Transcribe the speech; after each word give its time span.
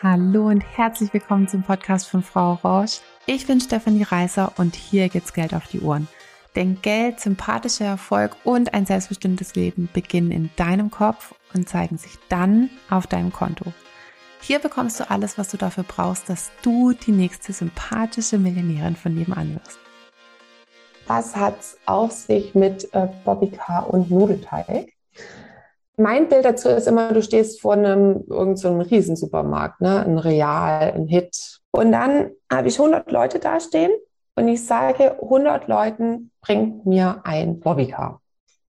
Hallo 0.00 0.46
und 0.46 0.60
herzlich 0.60 1.12
willkommen 1.12 1.48
zum 1.48 1.64
Podcast 1.64 2.08
von 2.08 2.22
Frau 2.22 2.52
Rausch. 2.52 3.00
Ich 3.26 3.48
bin 3.48 3.60
Stefanie 3.60 4.04
Reißer 4.04 4.52
und 4.56 4.76
hier 4.76 5.08
gibt's 5.08 5.32
Geld 5.32 5.52
auf 5.54 5.66
die 5.66 5.80
Ohren. 5.80 6.06
Denn 6.54 6.80
Geld, 6.82 7.18
sympathischer 7.18 7.86
Erfolg 7.86 8.36
und 8.44 8.74
ein 8.74 8.86
selbstbestimmtes 8.86 9.56
Leben 9.56 9.88
beginnen 9.92 10.30
in 10.30 10.50
deinem 10.54 10.92
Kopf 10.92 11.34
und 11.52 11.68
zeigen 11.68 11.98
sich 11.98 12.12
dann 12.28 12.70
auf 12.88 13.08
deinem 13.08 13.32
Konto. 13.32 13.72
Hier 14.40 14.60
bekommst 14.60 15.00
du 15.00 15.10
alles, 15.10 15.36
was 15.36 15.48
du 15.48 15.56
dafür 15.56 15.82
brauchst, 15.82 16.28
dass 16.28 16.52
du 16.62 16.92
die 16.92 17.10
nächste 17.10 17.52
sympathische 17.52 18.38
Millionärin 18.38 18.94
von 18.94 19.16
nebenan 19.16 19.56
wirst. 19.56 19.80
Was 21.08 21.34
hat's 21.34 21.76
auf 21.86 22.12
sich 22.12 22.54
mit 22.54 22.88
äh, 22.94 23.08
Bobbycar 23.24 23.92
und 23.92 24.12
Nudelteig? 24.12 24.92
Mein 25.98 26.28
Bild 26.28 26.44
dazu 26.44 26.68
ist 26.68 26.86
immer, 26.86 27.12
du 27.12 27.22
stehst 27.22 27.60
vor 27.60 27.72
einem 27.72 28.24
irgendeinem 28.28 28.56
so 28.56 28.88
Riesensupermarkt, 28.88 29.80
ne? 29.80 30.00
ein 30.00 30.18
Real, 30.18 30.92
ein 30.92 31.08
Hit. 31.08 31.60
Und 31.72 31.92
dann 31.92 32.30
habe 32.50 32.68
ich 32.68 32.78
100 32.78 33.10
Leute 33.10 33.38
da 33.38 33.58
stehen 33.60 33.90
und 34.36 34.48
ich 34.48 34.64
sage, 34.64 35.20
100 35.20 35.66
Leuten 35.66 36.30
bringt 36.40 36.86
mir 36.86 37.20
ein 37.24 37.58
Bobbycar. 37.58 38.20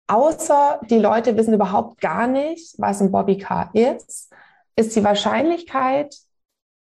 Außer 0.06 0.80
die 0.88 0.98
Leute 0.98 1.36
wissen 1.36 1.54
überhaupt 1.54 2.00
gar 2.00 2.28
nicht, 2.28 2.74
was 2.78 3.00
ein 3.02 3.10
Bobbycar 3.10 3.70
ist, 3.74 4.32
ist 4.76 4.94
die 4.94 5.04
Wahrscheinlichkeit, 5.04 6.16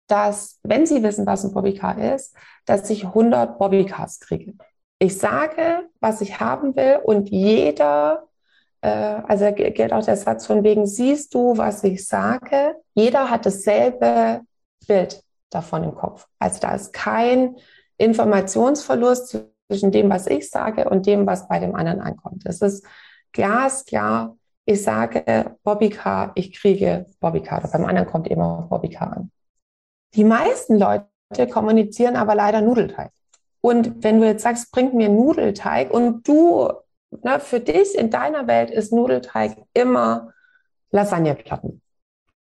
dass, 0.07 0.59
wenn 0.63 0.85
sie 0.85 1.03
wissen, 1.03 1.25
was 1.25 1.45
ein 1.45 1.53
Bobbycar 1.53 1.97
ist, 2.15 2.35
dass 2.65 2.89
ich 2.89 3.05
100 3.05 3.59
Bobbycars 3.59 4.19
kriege. 4.19 4.55
Ich 4.99 5.17
sage, 5.17 5.89
was 5.99 6.21
ich 6.21 6.39
haben 6.39 6.75
will 6.75 6.99
und 7.03 7.29
jeder 7.29 8.27
also 8.83 9.51
gilt 9.53 9.93
auch 9.93 10.03
der 10.03 10.17
Satz 10.17 10.45
von 10.45 10.63
wegen, 10.63 10.85
siehst 10.85 11.33
du, 11.33 11.57
was 11.57 11.83
ich 11.83 12.05
sage? 12.05 12.75
Jeder 12.93 13.29
hat 13.29 13.45
dasselbe 13.45 14.41
Bild 14.87 15.23
davon 15.49 15.83
im 15.83 15.95
Kopf. 15.95 16.27
Also 16.39 16.59
da 16.59 16.75
ist 16.75 16.91
kein 16.91 17.55
Informationsverlust 17.97 19.37
zwischen 19.67 19.91
dem, 19.91 20.09
was 20.09 20.27
ich 20.27 20.49
sage 20.49 20.89
und 20.89 21.05
dem, 21.05 21.25
was 21.25 21.47
bei 21.47 21.59
dem 21.59 21.75
anderen 21.75 22.01
ankommt. 22.01 22.43
Es 22.45 22.61
ist 22.61 22.85
glasklar, 23.31 24.35
ich 24.65 24.83
sage 24.83 25.55
Bobbycar, 25.63 26.31
ich 26.35 26.53
kriege 26.53 27.05
Bobbycar. 27.19 27.59
Oder 27.59 27.71
beim 27.71 27.85
anderen 27.85 28.07
kommt 28.07 28.27
immer 28.27 28.67
Bobbycar 28.69 29.13
an. 29.13 29.31
Die 30.15 30.23
meisten 30.23 30.77
Leute 30.77 31.07
kommunizieren 31.49 32.15
aber 32.15 32.35
leider 32.35 32.61
Nudelteig. 32.61 33.11
Und 33.61 34.03
wenn 34.03 34.19
du 34.19 34.27
jetzt 34.27 34.43
sagst, 34.43 34.71
bring 34.71 34.93
mir 34.95 35.07
Nudelteig 35.07 35.89
und 35.91 36.27
du 36.27 36.69
ne, 37.23 37.39
für 37.39 37.59
dich 37.59 37.97
in 37.97 38.09
deiner 38.09 38.47
Welt 38.47 38.71
ist 38.71 38.93
Nudelteig 38.93 39.57
immer 39.73 40.33
Lasagneplatten. 40.91 41.81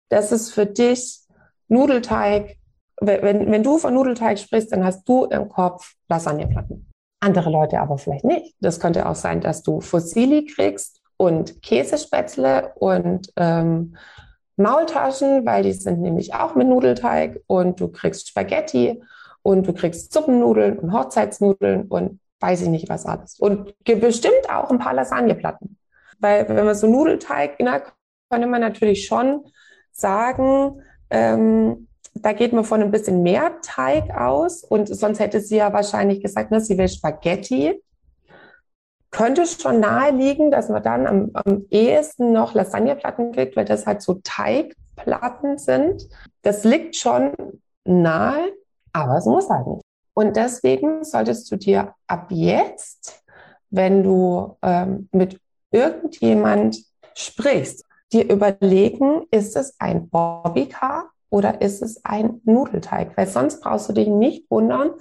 Das 0.09 0.31
ist 0.31 0.51
für 0.51 0.65
dich 0.65 1.21
Nudelteig. 1.67 2.57
Wenn, 2.99 3.51
wenn 3.51 3.63
du 3.63 3.77
von 3.77 3.93
Nudelteig 3.93 4.37
sprichst, 4.37 4.71
dann 4.71 4.85
hast 4.85 5.07
du 5.07 5.25
im 5.25 5.49
Kopf 5.49 5.93
Lasagneplatten. 6.07 6.87
Andere 7.19 7.49
Leute 7.49 7.79
aber 7.79 7.97
vielleicht 7.97 8.25
nicht. 8.25 8.55
Das 8.59 8.79
könnte 8.79 9.07
auch 9.07 9.15
sein, 9.15 9.41
dass 9.41 9.63
du 9.63 9.79
Fossili 9.81 10.45
kriegst 10.45 11.01
und 11.17 11.61
Käsespätzle 11.61 12.73
und 12.75 13.31
ähm, 13.37 13.95
Maultaschen, 14.57 15.45
weil 15.45 15.63
die 15.63 15.73
sind 15.73 16.01
nämlich 16.01 16.33
auch 16.33 16.55
mit 16.55 16.67
Nudelteig 16.67 17.41
und 17.47 17.79
du 17.79 17.87
kriegst 17.87 18.27
Spaghetti 18.27 19.01
und 19.43 19.67
du 19.67 19.73
kriegst 19.73 20.13
Suppennudeln 20.13 20.79
und 20.79 20.93
Hochzeitsnudeln 20.93 21.87
und 21.87 22.19
weiß 22.41 22.61
ich 22.63 22.69
nicht 22.69 22.89
was 22.89 23.05
alles. 23.05 23.39
Und 23.39 23.73
bestimmt 23.85 24.49
auch 24.49 24.69
ein 24.71 24.79
paar 24.79 24.93
Lasagneplatten. 24.93 25.77
Weil 26.19 26.47
wenn 26.49 26.65
man 26.65 26.75
so 26.75 26.87
Nudelteig, 26.87 27.55
na, 27.59 27.81
könnte 28.29 28.47
man 28.47 28.61
natürlich 28.61 29.05
schon 29.05 29.45
sagen, 29.91 30.81
ähm, 31.09 31.87
da 32.13 32.33
geht 32.33 32.53
man 32.53 32.63
von 32.63 32.81
ein 32.81 32.91
bisschen 32.91 33.23
mehr 33.23 33.61
Teig 33.61 34.11
aus. 34.15 34.63
Und 34.63 34.87
sonst 34.87 35.19
hätte 35.19 35.39
sie 35.39 35.57
ja 35.57 35.71
wahrscheinlich 35.73 36.21
gesagt, 36.21 36.51
ne, 36.51 36.59
sie 36.59 36.77
will 36.77 36.89
Spaghetti. 36.89 37.81
Könnte 39.11 39.45
schon 39.45 39.79
nahe 39.79 40.11
liegen, 40.11 40.51
dass 40.51 40.69
man 40.69 40.83
dann 40.83 41.05
am, 41.05 41.31
am 41.33 41.65
ehesten 41.69 42.31
noch 42.31 42.53
Lasagneplatten 42.53 43.33
kriegt, 43.33 43.55
weil 43.55 43.65
das 43.65 43.85
halt 43.85 44.01
so 44.01 44.19
Teigplatten 44.23 45.57
sind. 45.57 46.07
Das 46.43 46.63
liegt 46.63 46.95
schon 46.95 47.33
nahe, 47.83 48.53
aber 48.93 49.17
es 49.17 49.25
muss 49.25 49.49
halt 49.49 49.67
nicht. 49.67 49.90
Und 50.13 50.35
deswegen 50.35 51.03
solltest 51.03 51.51
du 51.51 51.57
dir 51.57 51.93
ab 52.07 52.27
jetzt, 52.29 53.23
wenn 53.69 54.03
du 54.03 54.57
ähm, 54.61 55.09
mit 55.11 55.39
irgendjemand 55.71 56.77
sprichst, 57.15 57.85
dir 58.11 58.29
überlegen, 58.29 59.25
ist 59.31 59.55
es 59.55 59.75
ein 59.79 60.09
Bobbycar 60.09 61.09
oder 61.29 61.61
ist 61.61 61.81
es 61.81 62.03
ein 62.03 62.41
Nudelteig? 62.43 63.15
Weil 63.15 63.27
sonst 63.27 63.61
brauchst 63.61 63.89
du 63.89 63.93
dich 63.93 64.07
nicht 64.07 64.51
wundern, 64.51 64.91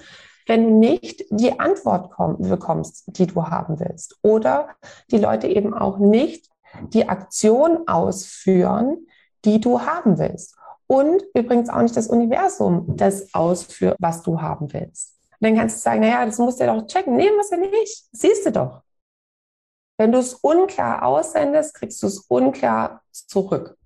wenn 0.46 0.64
du 0.64 0.74
nicht 0.78 1.24
die 1.30 1.58
Antwort 1.58 2.12
komm, 2.12 2.38
bekommst, 2.38 3.04
die 3.06 3.26
du 3.26 3.46
haben 3.46 3.78
willst. 3.80 4.16
Oder 4.22 4.70
die 5.10 5.18
Leute 5.18 5.48
eben 5.48 5.74
auch 5.74 5.98
nicht 5.98 6.48
die 6.92 7.08
Aktion 7.08 7.88
ausführen, 7.88 9.06
die 9.44 9.60
du 9.60 9.80
haben 9.80 10.18
willst. 10.18 10.56
Und 10.90 11.22
übrigens 11.34 11.68
auch 11.68 11.82
nicht 11.82 11.96
das 11.96 12.08
Universum 12.08 12.96
das 12.96 13.32
ausführt, 13.32 13.96
was 14.00 14.24
du 14.24 14.42
haben 14.42 14.72
willst. 14.72 15.16
Und 15.38 15.46
dann 15.46 15.56
kannst 15.56 15.76
du 15.76 15.82
sagen, 15.82 16.00
naja, 16.00 16.26
das 16.26 16.38
musst 16.38 16.60
du 16.60 16.66
doch 16.66 16.84
checken. 16.88 17.14
Nee, 17.14 17.30
muss 17.36 17.52
ja 17.52 17.58
nicht. 17.58 18.06
Siehst 18.10 18.44
du 18.44 18.50
doch. 18.50 18.82
Wenn 19.98 20.10
du 20.10 20.18
es 20.18 20.34
unklar 20.34 21.04
aussendest, 21.04 21.74
kriegst 21.74 22.02
du 22.02 22.08
es 22.08 22.18
unklar 22.26 23.02
zurück. 23.12 23.76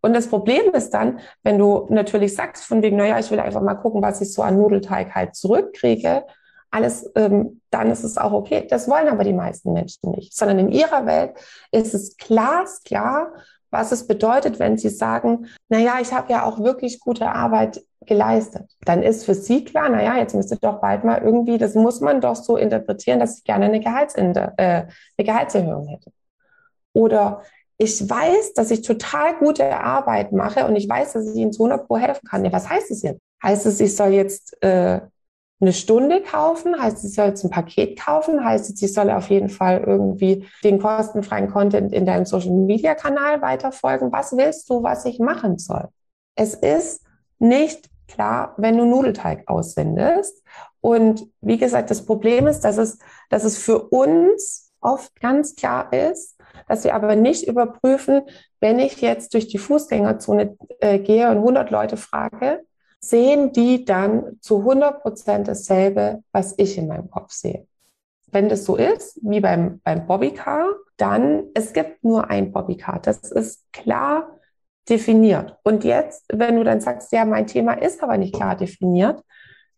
Und 0.00 0.14
das 0.14 0.28
Problem 0.28 0.72
ist 0.72 0.88
dann, 0.94 1.20
wenn 1.42 1.58
du 1.58 1.86
natürlich 1.90 2.34
sagst, 2.34 2.64
von 2.64 2.80
wegen, 2.80 2.96
naja, 2.96 3.18
ich 3.18 3.30
will 3.30 3.40
einfach 3.40 3.60
mal 3.60 3.74
gucken, 3.74 4.00
was 4.00 4.22
ich 4.22 4.32
so 4.32 4.40
an 4.40 4.56
Nudelteig 4.56 5.14
halt 5.14 5.34
zurückkriege, 5.34 6.24
alles, 6.70 7.10
ähm, 7.14 7.60
dann 7.68 7.90
ist 7.90 8.04
es 8.04 8.16
auch 8.16 8.32
okay. 8.32 8.66
Das 8.70 8.88
wollen 8.88 9.08
aber 9.08 9.24
die 9.24 9.34
meisten 9.34 9.74
Menschen 9.74 10.12
nicht, 10.12 10.34
sondern 10.34 10.60
in 10.60 10.70
ihrer 10.70 11.04
Welt 11.04 11.34
ist 11.72 11.92
es 11.92 12.16
glasklar, 12.16 13.34
was 13.70 13.92
es 13.92 14.06
bedeutet, 14.06 14.58
wenn 14.58 14.78
sie 14.78 14.88
sagen, 14.88 15.46
na 15.68 15.78
ja, 15.78 15.98
ich 16.00 16.12
habe 16.12 16.32
ja 16.32 16.44
auch 16.44 16.58
wirklich 16.58 17.00
gute 17.00 17.30
Arbeit 17.30 17.82
geleistet. 18.06 18.70
Dann 18.84 19.02
ist 19.02 19.24
für 19.24 19.34
sie 19.34 19.64
klar, 19.64 19.88
na 19.90 20.02
ja, 20.02 20.16
jetzt 20.16 20.34
müsste 20.34 20.56
doch 20.56 20.80
bald 20.80 21.04
mal 21.04 21.20
irgendwie, 21.22 21.58
das 21.58 21.74
muss 21.74 22.00
man 22.00 22.20
doch 22.20 22.36
so 22.36 22.56
interpretieren, 22.56 23.20
dass 23.20 23.38
ich 23.38 23.44
gerne 23.44 23.66
eine, 23.66 23.80
Gehaltsinde, 23.80 24.54
äh, 24.56 24.82
eine 25.16 25.26
Gehaltserhöhung 25.26 25.88
hätte. 25.88 26.10
Oder 26.92 27.42
ich 27.76 28.08
weiß, 28.08 28.54
dass 28.54 28.70
ich 28.70 28.82
total 28.82 29.36
gute 29.38 29.78
Arbeit 29.78 30.32
mache 30.32 30.66
und 30.66 30.74
ich 30.74 30.88
weiß, 30.88 31.12
dass 31.12 31.28
ich 31.28 31.36
Ihnen 31.36 31.52
zu 31.52 31.64
100 31.64 31.86
Pro 31.86 31.96
helfen 31.96 32.26
kann. 32.28 32.44
Ja, 32.44 32.52
was 32.52 32.68
heißt 32.68 32.90
es 32.90 33.02
jetzt? 33.02 33.20
Heißt 33.42 33.66
es, 33.66 33.78
ich 33.78 33.94
soll 33.94 34.08
jetzt 34.08 34.60
äh, 34.62 35.00
eine 35.60 35.72
Stunde 35.72 36.22
kaufen? 36.22 36.80
Heißt 36.80 37.04
ich 37.04 37.14
soll 37.14 37.26
jetzt 37.26 37.44
ein 37.44 37.50
Paket 37.50 37.98
kaufen? 37.98 38.44
Heißt 38.44 38.80
ich 38.80 38.92
soll 38.92 39.10
auf 39.10 39.28
jeden 39.28 39.48
Fall 39.48 39.82
irgendwie 39.84 40.46
den 40.64 40.78
kostenfreien 40.78 41.50
Content 41.50 41.92
in 41.92 42.06
deinem 42.06 42.26
Social 42.26 42.52
Media 42.52 42.94
Kanal 42.94 43.42
weiterfolgen? 43.42 44.12
Was 44.12 44.36
willst 44.36 44.68
du, 44.70 44.82
was 44.82 45.04
ich 45.04 45.18
machen 45.18 45.58
soll? 45.58 45.88
Es 46.34 46.54
ist 46.54 47.02
nicht 47.38 47.88
klar, 48.06 48.54
wenn 48.56 48.76
du 48.76 48.84
Nudelteig 48.84 49.48
aussendest. 49.48 50.42
Und 50.80 51.26
wie 51.40 51.58
gesagt, 51.58 51.90
das 51.90 52.04
Problem 52.04 52.46
ist, 52.46 52.60
dass 52.60 52.78
es, 52.78 52.98
dass 53.30 53.44
es 53.44 53.58
für 53.58 53.88
uns 53.88 54.72
oft 54.80 55.20
ganz 55.20 55.56
klar 55.56 55.92
ist, 55.92 56.36
dass 56.68 56.84
wir 56.84 56.94
aber 56.94 57.16
nicht 57.16 57.46
überprüfen, 57.46 58.22
wenn 58.60 58.78
ich 58.78 59.00
jetzt 59.00 59.34
durch 59.34 59.48
die 59.48 59.58
Fußgängerzone 59.58 60.56
äh, 60.80 60.98
gehe 60.98 61.30
und 61.30 61.38
100 61.38 61.70
Leute 61.70 61.96
frage, 61.96 62.64
sehen 63.00 63.52
die 63.52 63.84
dann 63.84 64.38
zu 64.40 64.58
100 64.58 65.02
Prozent 65.02 65.48
dasselbe, 65.48 66.22
was 66.32 66.54
ich 66.58 66.76
in 66.78 66.88
meinem 66.88 67.10
Kopf 67.10 67.32
sehe. 67.32 67.66
Wenn 68.30 68.48
das 68.48 68.64
so 68.64 68.76
ist, 68.76 69.18
wie 69.22 69.40
beim, 69.40 69.80
beim 69.84 70.06
Bobbycar, 70.06 70.66
dann, 70.96 71.44
es 71.54 71.72
gibt 71.72 72.04
nur 72.04 72.28
ein 72.28 72.52
Bobbycar. 72.52 73.00
Das 73.00 73.30
ist 73.30 73.72
klar 73.72 74.38
definiert. 74.88 75.56
Und 75.62 75.84
jetzt, 75.84 76.24
wenn 76.32 76.56
du 76.56 76.64
dann 76.64 76.80
sagst, 76.80 77.12
ja, 77.12 77.24
mein 77.24 77.46
Thema 77.46 77.74
ist 77.74 78.02
aber 78.02 78.16
nicht 78.16 78.34
klar 78.34 78.56
definiert, 78.56 79.22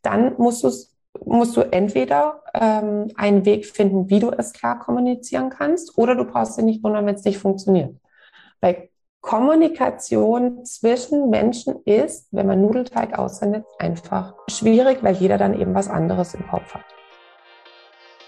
dann 0.03 0.35
musst, 0.39 0.65
du's, 0.65 0.97
musst 1.25 1.57
du 1.57 1.61
entweder 1.61 2.43
ähm, 2.55 3.11
einen 3.17 3.45
Weg 3.45 3.67
finden, 3.67 4.09
wie 4.09 4.21
du 4.21 4.31
es 4.31 4.53
klar 4.53 4.79
kommunizieren 4.79 5.51
kannst, 5.51 5.97
oder 5.99 6.15
du 6.15 6.25
brauchst 6.25 6.57
dich 6.57 6.65
nicht 6.65 6.83
wundern, 6.83 7.07
wenn 7.07 7.15
es 7.15 7.25
nicht 7.25 7.39
funktioniert. 7.39 7.97
Weil 8.61 8.90
Kommunikation 9.21 10.65
zwischen 10.65 11.29
Menschen 11.29 11.83
ist, 11.85 12.29
wenn 12.31 12.47
man 12.47 12.63
Nudelteig 12.63 13.19
aussendet, 13.19 13.65
einfach 13.79 14.35
schwierig, 14.49 15.03
weil 15.03 15.15
jeder 15.17 15.37
dann 15.37 15.59
eben 15.59 15.75
was 15.75 15.89
anderes 15.89 16.35
im 16.35 16.47
Kopf 16.49 16.75
hat. 16.75 16.85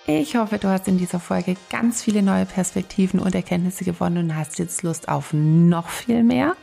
Ich 0.06 0.36
hoffe, 0.36 0.58
du 0.58 0.68
hast 0.68 0.88
in 0.88 0.98
dieser 0.98 1.20
Folge 1.20 1.56
ganz 1.70 2.02
viele 2.02 2.22
neue 2.22 2.44
Perspektiven 2.44 3.20
und 3.20 3.34
Erkenntnisse 3.34 3.84
gewonnen 3.84 4.18
und 4.18 4.36
hast 4.36 4.58
jetzt 4.58 4.82
Lust 4.82 5.08
auf 5.08 5.32
noch 5.32 5.88
viel 5.88 6.24
mehr. 6.24 6.56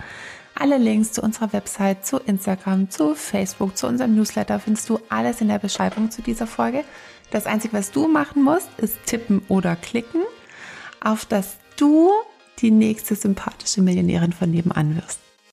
Alle 0.55 0.77
Links 0.77 1.13
zu 1.13 1.21
unserer 1.21 1.53
Website, 1.53 2.05
zu 2.05 2.17
Instagram, 2.17 2.89
zu 2.89 3.15
Facebook, 3.15 3.77
zu 3.77 3.87
unserem 3.87 4.13
Newsletter 4.13 4.59
findest 4.59 4.89
du 4.89 4.99
alles 5.07 5.39
in 5.39 5.47
der 5.47 5.59
Beschreibung 5.59 6.11
zu 6.11 6.21
dieser 6.21 6.47
Folge. 6.47 6.83
Das 7.31 7.45
Einzige, 7.45 7.73
was 7.73 7.91
du 7.91 8.07
machen 8.07 8.43
musst, 8.43 8.69
ist 8.77 8.97
tippen 9.05 9.41
oder 9.47 9.75
klicken, 9.77 10.21
auf 11.01 11.25
das 11.25 11.57
du 11.77 12.11
die 12.61 12.71
nächste 12.71 13.15
sympathische 13.15 13.81
Millionärin 13.81 14.33
von 14.33 14.51
nebenan 14.51 14.95
wirst. 14.95 15.19